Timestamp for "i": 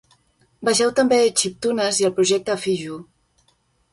2.03-2.09